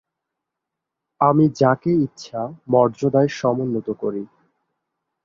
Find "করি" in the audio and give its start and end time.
4.01-4.23